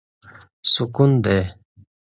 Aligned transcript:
سکون 0.73 1.11
دی. 1.23 1.39